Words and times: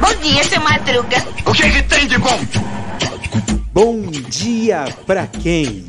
Bom 0.00 0.14
dia, 0.22 0.44
seu 0.44 0.60
Madruga. 0.60 1.16
O 1.44 1.52
que, 1.52 1.70
que 1.70 1.82
tem 1.82 2.06
de 2.06 2.18
bom? 2.18 2.38
Bom 3.72 4.02
dia 4.10 4.84
pra 5.06 5.26
quem? 5.26 5.86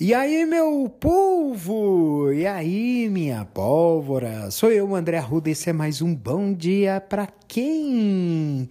E 0.00 0.14
aí, 0.14 0.46
meu 0.46 0.88
povo? 0.98 2.32
E 2.32 2.46
aí, 2.46 3.10
minha 3.10 3.44
pólvora? 3.44 4.50
Sou 4.50 4.72
eu, 4.72 4.94
André 4.94 5.18
Arruda, 5.18 5.50
e 5.50 5.52
esse 5.52 5.68
é 5.68 5.72
mais 5.74 6.00
um 6.00 6.14
Bom 6.14 6.54
Dia 6.54 7.00
Pra 7.00 7.28
Quem? 7.46 8.70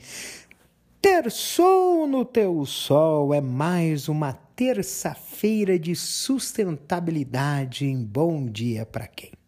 Terçou 0.99 2.07
no 2.07 2.25
teu 2.25 2.65
sol 2.65 3.33
é 3.33 3.39
mais 3.39 4.09
uma 4.09 4.33
terça-feira 4.55 5.77
de 5.77 5.95
sustentabilidade 5.95 7.85
em 7.85 8.03
Bom 8.03 8.47
Dia 8.47 8.85
Pra 8.85 9.05
Quem? 9.05 9.38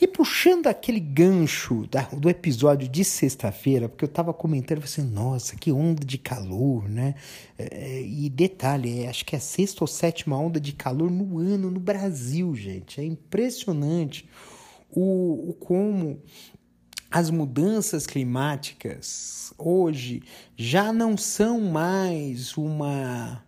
E 0.00 0.06
puxando 0.06 0.66
aquele 0.66 1.00
gancho 1.00 1.86
da, 1.90 2.02
do 2.02 2.28
episódio 2.28 2.88
de 2.88 3.04
sexta-feira, 3.04 3.88
porque 3.88 4.04
eu 4.04 4.08
estava 4.08 4.32
comentando 4.32 4.82
assim, 4.82 5.02
nossa, 5.02 5.56
que 5.56 5.72
onda 5.72 6.04
de 6.04 6.18
calor, 6.18 6.88
né? 6.88 7.14
É, 7.58 8.02
e 8.02 8.28
detalhe, 8.28 9.02
é, 9.02 9.08
acho 9.08 9.24
que 9.24 9.34
é 9.34 9.38
a 9.38 9.40
sexta 9.40 9.82
ou 9.82 9.88
sétima 9.88 10.38
onda 10.38 10.60
de 10.60 10.72
calor 10.72 11.10
no 11.10 11.38
ano 11.38 11.70
no 11.70 11.80
Brasil, 11.80 12.54
gente. 12.54 13.00
É 13.00 13.04
impressionante 13.04 14.28
o, 14.90 15.50
o 15.50 15.54
como 15.54 16.22
as 17.10 17.30
mudanças 17.30 18.06
climáticas 18.06 19.52
hoje 19.56 20.22
já 20.56 20.92
não 20.92 21.16
são 21.16 21.60
mais 21.60 22.56
uma 22.56 23.42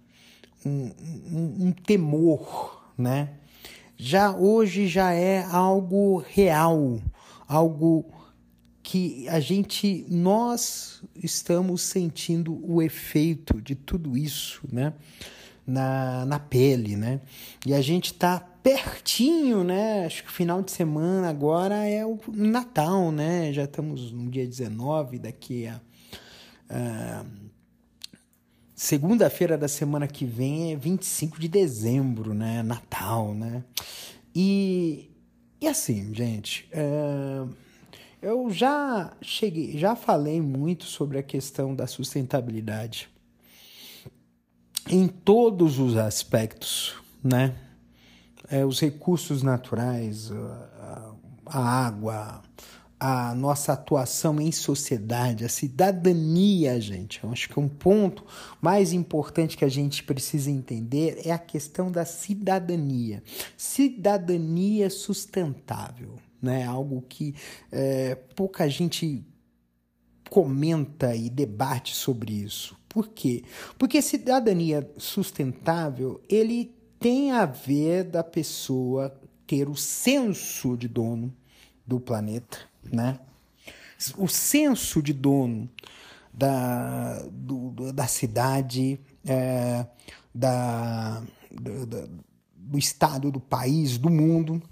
um, 0.65 0.91
um, 1.31 1.67
um 1.67 1.73
temor, 1.73 2.93
né? 2.97 3.40
Já 4.03 4.35
hoje 4.35 4.89
já 4.89 5.13
é 5.13 5.45
algo 5.45 6.25
real, 6.27 7.03
algo 7.47 8.07
que 8.83 9.29
a 9.29 9.39
gente 9.41 10.07
nós 10.09 11.03
estamos 11.15 11.83
sentindo 11.83 12.59
o 12.67 12.81
efeito 12.81 13.61
de 13.61 13.75
tudo 13.75 14.17
isso, 14.17 14.63
né? 14.73 14.95
Na, 15.67 16.25
na 16.25 16.39
pele, 16.41 16.97
né? 16.97 17.21
E 17.67 17.75
a 17.75 17.83
gente 17.83 18.15
tá 18.15 18.41
pertinho, 18.63 19.63
né? 19.63 20.07
Acho 20.07 20.25
que 20.25 20.33
final 20.33 20.63
de 20.63 20.71
semana 20.73 21.29
agora 21.29 21.87
é 21.87 22.05
o 22.05 22.19
Natal, 22.29 23.13
né? 23.13 23.53
Já 23.53 23.65
estamos 23.65 24.11
no 24.13 24.31
dia 24.31 24.47
19, 24.47 25.19
daqui 25.19 25.67
a. 25.67 25.79
Uh, 26.71 27.50
Segunda-feira 28.83 29.59
da 29.59 29.69
semana 29.69 30.09
que 30.09 30.25
vem 30.25 30.73
é 30.73 30.77
25 30.77 31.39
de 31.39 31.49
dezembro, 31.49 32.33
né? 32.33 32.63
Natal, 32.63 33.35
né? 33.35 33.63
E, 34.35 35.11
e 35.61 35.69
assim, 35.69 36.15
gente, 36.15 36.67
é, 36.73 37.45
eu 38.23 38.51
já 38.51 39.13
cheguei, 39.21 39.77
já 39.77 39.95
falei 39.95 40.41
muito 40.41 40.87
sobre 40.87 41.19
a 41.19 41.23
questão 41.23 41.75
da 41.75 41.87
sustentabilidade 41.87 43.11
em 44.89 45.07
todos 45.07 45.79
os 45.79 45.99
aspectos, 45.99 46.95
né? 47.23 47.55
É, 48.49 48.65
os 48.65 48.81
recursos 48.81 49.43
naturais, 49.43 50.33
a, 50.33 51.15
a 51.45 51.87
água, 51.87 52.43
a 53.01 53.35
nossa 53.35 53.73
atuação 53.73 54.39
em 54.39 54.53
sociedade, 54.53 55.43
a 55.43 55.49
cidadania, 55.49 56.79
gente. 56.79 57.25
Eu 57.25 57.31
acho 57.31 57.49
que 57.49 57.59
um 57.59 57.67
ponto 57.67 58.27
mais 58.61 58.93
importante 58.93 59.57
que 59.57 59.65
a 59.65 59.71
gente 59.71 60.05
precisa 60.05 60.51
entender 60.51 61.23
é 61.25 61.33
a 61.33 61.39
questão 61.39 61.91
da 61.91 62.05
cidadania. 62.05 63.23
Cidadania 63.57 64.91
sustentável, 64.91 66.17
né? 66.43 66.65
Algo 66.65 67.01
que 67.09 67.35
é, 67.73 68.15
pouca 68.37 68.69
gente 68.69 69.25
comenta 70.29 71.17
e 71.17 71.31
debate 71.31 71.97
sobre 71.97 72.35
isso. 72.35 72.77
Por 72.87 73.09
quê? 73.09 73.45
Porque 73.79 74.03
cidadania 74.03 74.89
sustentável, 74.99 76.21
ele 76.29 76.75
tem 76.99 77.33
a 77.33 77.47
ver 77.47 78.05
da 78.05 78.23
pessoa 78.23 79.19
ter 79.47 79.71
o 79.71 79.75
senso 79.75 80.77
de 80.77 80.87
dono 80.87 81.35
do 81.91 81.99
planeta, 81.99 82.59
né? 82.85 83.19
O 84.17 84.29
senso 84.29 85.03
de 85.03 85.13
dono 85.13 85.69
da, 86.33 87.21
do, 87.33 87.93
da 87.93 88.07
cidade, 88.07 88.99
é, 89.27 89.85
da, 90.33 91.21
do, 91.51 92.09
do 92.55 92.79
estado, 92.79 93.33
do 93.33 93.41
país, 93.41 93.99
do 93.99 94.09
mundo. 94.09 94.63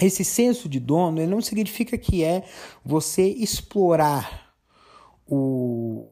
Esse 0.00 0.24
senso 0.24 0.68
de 0.68 0.80
dono 0.80 1.20
ele 1.20 1.30
não 1.30 1.40
significa 1.40 1.96
que 1.96 2.24
é 2.24 2.44
você 2.84 3.22
explorar 3.22 4.52
o, 5.24 6.08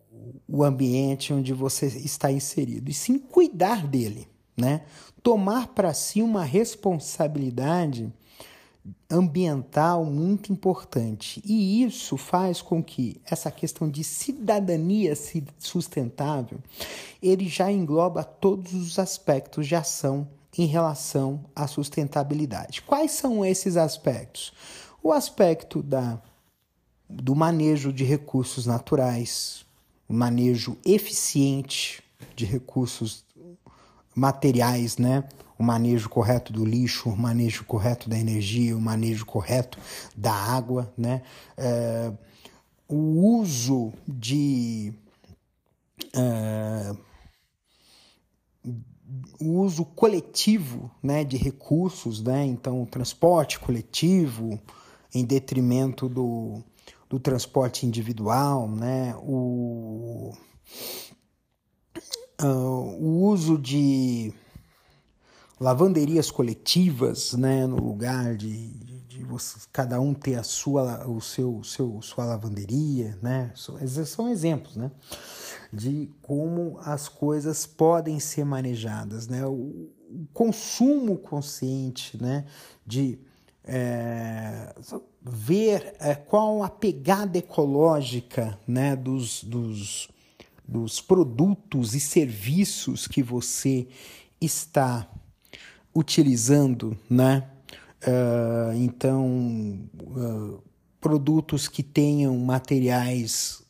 o 0.46 0.62
ambiente 0.62 1.32
onde 1.32 1.52
você 1.52 1.86
está 1.86 2.30
inserido, 2.30 2.88
e 2.88 2.94
sim 2.94 3.18
cuidar 3.18 3.84
dele, 3.84 4.28
né? 4.56 4.82
Tomar 5.24 5.68
para 5.74 5.92
si 5.92 6.22
uma 6.22 6.44
responsabilidade 6.44 8.12
ambiental 9.10 10.04
muito 10.04 10.52
importante. 10.52 11.42
E 11.44 11.82
isso 11.82 12.16
faz 12.16 12.62
com 12.62 12.82
que 12.82 13.20
essa 13.24 13.50
questão 13.50 13.88
de 13.88 14.02
cidadania 14.02 15.14
sustentável, 15.58 16.58
ele 17.22 17.48
já 17.48 17.70
engloba 17.70 18.24
todos 18.24 18.72
os 18.72 18.98
aspectos 18.98 19.66
de 19.66 19.74
ação 19.74 20.26
em 20.56 20.66
relação 20.66 21.44
à 21.54 21.66
sustentabilidade. 21.66 22.82
Quais 22.82 23.12
são 23.12 23.44
esses 23.44 23.76
aspectos? 23.76 24.52
O 25.02 25.12
aspecto 25.12 25.82
da 25.82 26.20
do 27.12 27.34
manejo 27.34 27.92
de 27.92 28.04
recursos 28.04 28.66
naturais, 28.66 29.66
manejo 30.08 30.76
eficiente 30.84 32.02
de 32.36 32.44
recursos 32.44 33.24
materiais, 34.14 34.96
né? 34.96 35.24
O 35.60 35.62
manejo 35.62 36.08
correto 36.08 36.54
do 36.54 36.64
lixo, 36.64 37.10
o 37.10 37.16
manejo 37.16 37.64
correto 37.64 38.08
da 38.08 38.18
energia, 38.18 38.74
o 38.74 38.80
manejo 38.80 39.26
correto 39.26 39.78
da 40.16 40.32
água, 40.32 40.90
né? 40.96 41.20
É, 41.54 42.10
o 42.88 42.96
uso 43.36 43.92
de 44.08 44.90
é, 46.14 46.96
o 49.38 49.60
uso 49.60 49.84
coletivo 49.84 50.90
né, 51.02 51.24
de 51.24 51.36
recursos, 51.36 52.22
né? 52.22 52.46
então 52.46 52.82
o 52.82 52.86
transporte 52.86 53.58
coletivo 53.58 54.58
em 55.14 55.26
detrimento 55.26 56.08
do, 56.08 56.62
do 57.06 57.20
transporte 57.20 57.84
individual, 57.84 58.66
né? 58.66 59.14
o, 59.18 60.32
uh, 62.40 62.46
o 62.46 63.26
uso 63.26 63.58
de 63.58 64.32
lavanderias 65.60 66.30
coletivas, 66.30 67.34
né, 67.34 67.66
no 67.66 67.76
lugar 67.76 68.34
de, 68.34 68.70
de, 68.78 69.00
de 69.02 69.22
você, 69.24 69.58
cada 69.70 70.00
um 70.00 70.14
ter 70.14 70.36
a 70.36 70.42
sua, 70.42 71.06
o 71.06 71.20
seu, 71.20 71.62
seu, 71.62 72.00
sua 72.00 72.24
lavanderia, 72.24 73.18
né, 73.22 73.52
são 73.54 74.28
exemplos, 74.30 74.74
né, 74.76 74.90
de 75.70 76.10
como 76.22 76.78
as 76.82 77.10
coisas 77.10 77.66
podem 77.66 78.18
ser 78.18 78.44
manejadas, 78.44 79.28
né, 79.28 79.46
o, 79.46 79.52
o 79.52 80.26
consumo 80.32 81.18
consciente, 81.18 82.20
né, 82.20 82.46
de 82.86 83.18
é, 83.62 84.74
ver 85.22 85.94
é, 86.00 86.14
qual 86.14 86.62
a 86.62 86.70
pegada 86.70 87.36
ecológica, 87.36 88.58
né, 88.66 88.96
dos, 88.96 89.44
dos, 89.44 90.08
dos 90.66 91.02
produtos 91.02 91.94
e 91.94 92.00
serviços 92.00 93.06
que 93.06 93.22
você 93.22 93.86
está 94.40 95.06
utilizando, 95.94 96.96
né? 97.08 97.48
Uh, 98.02 98.72
então, 98.76 99.78
uh, 100.02 100.62
produtos 101.00 101.68
que 101.68 101.82
tenham 101.82 102.36
materiais 102.38 103.62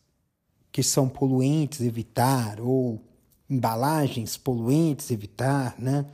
que 0.71 0.83
são 0.83 1.09
poluentes, 1.09 1.81
evitar, 1.81 2.61
ou 2.61 3.03
embalagens 3.49 4.37
poluentes, 4.37 5.11
evitar, 5.11 5.75
né? 5.79 6.07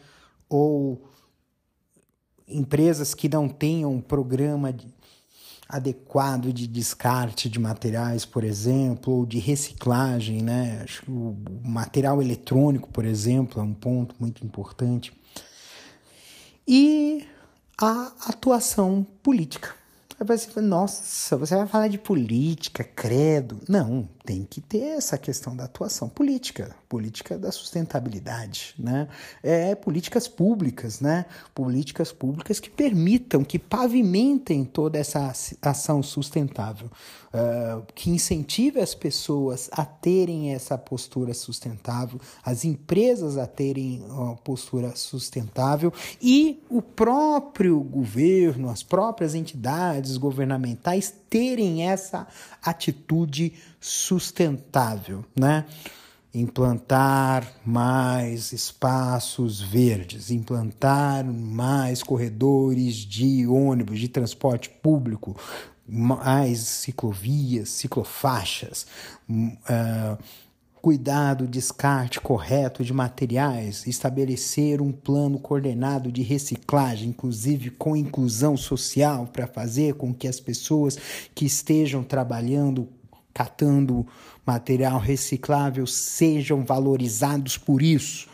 Ou 0.49 1.11
empresas 2.49 3.13
que 3.13 3.29
não 3.29 3.49
tenham 3.49 3.93
um 3.93 4.01
programa 4.01 4.73
de, 4.73 4.87
adequado 5.69 6.53
de 6.53 6.67
descarte 6.67 7.51
de 7.51 7.59
materiais, 7.59 8.25
por 8.25 8.45
exemplo, 8.45 9.13
ou 9.13 9.27
de 9.27 9.39
reciclagem, 9.39 10.41
né? 10.41 10.81
Acho 10.85 11.03
que 11.03 11.11
o 11.11 11.37
material 11.63 12.23
eletrônico, 12.23 12.89
por 12.89 13.05
exemplo, 13.05 13.61
é 13.61 13.65
um 13.65 13.75
ponto 13.75 14.15
muito 14.19 14.45
importante 14.45 15.13
e 16.67 17.25
a 17.79 18.13
atuação 18.29 19.07
política. 19.23 19.75
Aí 20.19 20.27
você 20.27 20.49
fala, 20.49 20.67
nossa, 20.67 21.37
você 21.37 21.55
vai 21.55 21.67
falar 21.67 21.89
de 21.89 21.99
política, 21.99 22.83
credo. 22.83 23.61
Não, 23.69 24.09
tem 24.25 24.45
que 24.45 24.63
ter 24.63 24.97
essa 24.97 25.19
questão 25.19 25.55
da 25.55 25.65
atuação 25.65 26.09
política, 26.09 26.75
política 26.89 27.39
da 27.39 27.53
sustentabilidade, 27.53 28.75
né? 28.79 29.09
É, 29.43 29.75
políticas 29.75 30.27
públicas, 30.27 31.01
né? 31.01 31.27
Políticas 31.55 32.13
públicas 32.13 32.59
que 32.59 32.71
permitam, 32.71 33.45
que 33.45 33.59
pavimentem 33.59 34.65
toda 34.65 34.99
essa 34.99 35.33
ação 35.61 36.03
sustentável, 36.03 36.91
uh, 37.35 37.85
que 37.95 38.11
incentive 38.11 38.81
as 38.81 38.95
pessoas 38.95 39.69
a 39.73 39.85
terem 39.85 40.55
essa 40.55 40.79
postura 40.79 41.35
sustentável, 41.35 42.19
as 42.43 42.65
empresas 42.65 43.37
a 43.37 43.47
terem 43.47 44.03
uma 44.09 44.37
postura 44.37 44.97
sustentável 44.97 45.93
e 46.21 46.63
o 46.71 46.81
próprio 46.81 47.79
governo, 47.81 48.71
as 48.71 48.83
próprias 48.83 49.35
entidades 49.35 50.06
governamentais 50.17 51.13
terem 51.29 51.89
essa 51.89 52.27
atitude 52.63 53.53
sustentável, 53.81 55.25
né? 55.35 55.65
Implantar 56.35 57.51
mais 57.65 58.53
espaços 58.53 59.61
verdes, 59.61 60.31
implantar 60.31 61.25
mais 61.25 62.03
corredores 62.03 62.95
de 62.97 63.47
ônibus, 63.47 63.99
de 63.99 64.09
transporte 64.09 64.69
público, 64.69 65.35
mais 65.89 66.59
ciclovias, 66.59 67.71
ciclofaixas, 67.71 68.87
uh, 69.31 70.19
cuidar 70.87 71.35
do 71.35 71.49
descarte 71.49 72.21
correto 72.21 72.85
de 72.85 72.93
materiais, 72.93 73.85
estabelecer 73.89 74.81
um 74.81 74.93
plano 74.93 75.37
coordenado 75.37 76.13
de 76.13 76.23
reciclagem, 76.23 77.09
inclusive 77.09 77.71
com 77.71 77.97
inclusão 77.97 78.57
social, 78.57 79.27
para 79.27 79.49
fazer 79.49 79.95
com 79.95 80.15
que 80.15 80.29
as 80.29 80.39
pessoas 80.39 80.97
que 81.35 81.45
estejam 81.45 82.05
trabalhando 82.05 82.89
catando 83.35 84.07
material 84.47 85.01
reciclável 85.01 85.89
sejam 85.89 86.65
valorizados 86.65 87.59
por 87.59 87.83
isso. 87.83 88.29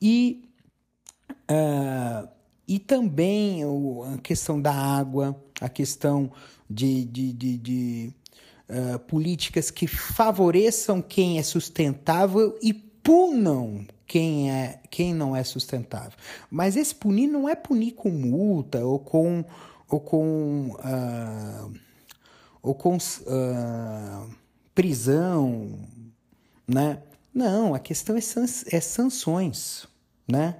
E, 0.00 0.48
uh, 1.50 2.26
e 2.66 2.78
também 2.78 3.60
a 4.14 4.16
questão 4.16 4.58
da 4.58 4.72
água, 4.72 5.38
a 5.60 5.68
questão 5.68 6.32
de, 6.70 7.04
de, 7.04 7.34
de, 7.34 7.58
de 7.58 8.12
uh, 8.68 8.98
políticas 9.00 9.70
que 9.70 9.86
favoreçam 9.86 11.02
quem 11.02 11.38
é 11.38 11.42
sustentável 11.42 12.58
e 12.62 12.72
punam 12.72 13.86
quem, 14.06 14.50
é, 14.50 14.80
quem 14.90 15.14
não 15.14 15.34
é 15.34 15.44
sustentável. 15.44 16.12
Mas 16.50 16.76
esse 16.76 16.94
punir 16.94 17.28
não 17.28 17.48
é 17.48 17.54
punir 17.54 17.92
com 17.92 18.10
multa 18.10 18.84
ou 18.84 18.98
com. 18.98 19.44
Ou 19.90 20.00
com 20.00 20.76
uh, 20.80 21.72
ou 22.60 22.74
com 22.74 22.96
uh, 22.96 24.30
prisão, 24.74 25.70
né? 26.66 27.02
Não, 27.32 27.74
a 27.74 27.78
questão 27.78 28.16
é, 28.16 28.20
é 28.70 28.80
sanções, 28.80 29.86
né? 30.26 30.56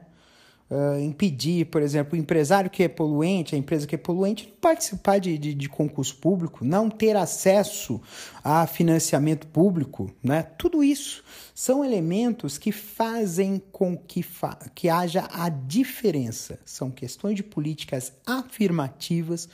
Uh, 0.71 0.99
impedir, 1.01 1.67
por 1.67 1.83
exemplo, 1.83 2.17
o 2.17 2.21
empresário 2.21 2.71
que 2.71 2.83
é 2.83 2.89
poluente, 2.89 3.55
a 3.55 3.59
empresa 3.59 3.87
que 3.87 3.95
é 3.95 3.99
poluente, 3.99 4.53
participar 4.61 5.19
de, 5.19 5.37
de, 5.39 5.55
de 5.55 5.69
concurso 5.69 6.17
público, 6.17 6.65
não 6.65 6.91
ter 6.91 7.17
acesso 7.17 8.01
a 8.43 8.67
financiamento 8.67 9.47
público, 9.47 10.11
né? 10.23 10.43
Tudo 10.43 10.83
isso 10.83 11.25
são 11.55 11.85
elementos 11.85 12.57
que 12.59 12.71
fazem 12.71 13.63
com 13.73 13.97
que, 13.97 14.23
fa 14.23 14.57
que 14.75 14.89
haja 14.89 15.29
a 15.33 15.49
diferença. 15.49 16.59
São 16.65 16.91
questões 16.91 17.35
de 17.35 17.43
políticas 17.43 18.13
afirmativas 18.27 19.49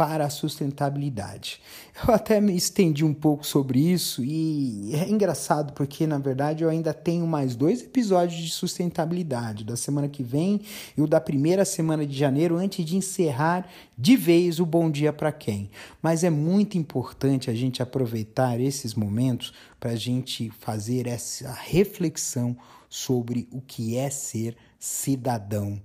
para 0.00 0.24
a 0.24 0.30
sustentabilidade. 0.30 1.60
Eu 2.02 2.14
até 2.14 2.40
me 2.40 2.56
estendi 2.56 3.04
um 3.04 3.12
pouco 3.12 3.46
sobre 3.46 3.78
isso 3.78 4.24
e 4.24 4.94
é 4.94 5.06
engraçado 5.06 5.74
porque, 5.74 6.06
na 6.06 6.16
verdade, 6.16 6.64
eu 6.64 6.70
ainda 6.70 6.94
tenho 6.94 7.26
mais 7.26 7.54
dois 7.54 7.82
episódios 7.82 8.42
de 8.42 8.48
sustentabilidade, 8.48 9.62
da 9.62 9.76
semana 9.76 10.08
que 10.08 10.22
vem 10.22 10.62
e 10.96 11.02
o 11.02 11.06
da 11.06 11.20
primeira 11.20 11.66
semana 11.66 12.06
de 12.06 12.16
janeiro, 12.16 12.56
antes 12.56 12.82
de 12.82 12.96
encerrar 12.96 13.68
de 13.98 14.16
vez 14.16 14.58
o 14.58 14.64
Bom 14.64 14.90
Dia 14.90 15.12
para 15.12 15.30
Quem. 15.30 15.70
Mas 16.00 16.24
é 16.24 16.30
muito 16.30 16.78
importante 16.78 17.50
a 17.50 17.54
gente 17.54 17.82
aproveitar 17.82 18.58
esses 18.58 18.94
momentos 18.94 19.52
para 19.78 19.90
a 19.90 19.96
gente 19.96 20.50
fazer 20.60 21.06
essa 21.06 21.52
reflexão 21.52 22.56
sobre 22.88 23.46
o 23.52 23.60
que 23.60 23.98
é 23.98 24.08
ser 24.08 24.56
cidadão 24.78 25.78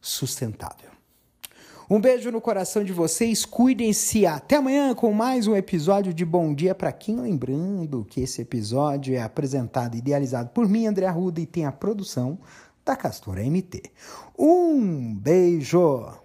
sustentável. 0.00 0.91
Um 1.90 2.00
beijo 2.00 2.30
no 2.30 2.40
coração 2.40 2.84
de 2.84 2.92
vocês, 2.92 3.44
cuidem-se. 3.44 4.24
Até 4.24 4.56
amanhã 4.56 4.94
com 4.94 5.12
mais 5.12 5.46
um 5.46 5.56
episódio 5.56 6.14
de 6.14 6.24
Bom 6.24 6.54
Dia 6.54 6.74
para 6.74 6.92
quem 6.92 7.16
lembrando 7.16 8.06
que 8.08 8.20
esse 8.20 8.40
episódio 8.40 9.14
é 9.14 9.20
apresentado 9.20 9.94
e 9.96 9.98
idealizado 9.98 10.50
por 10.50 10.68
mim, 10.68 10.86
André 10.86 11.06
Arruda, 11.06 11.40
e 11.40 11.46
tem 11.46 11.66
a 11.66 11.72
produção 11.72 12.38
da 12.84 12.94
Castora 12.94 13.42
MT. 13.42 13.82
Um 14.38 15.12
beijo. 15.14 16.21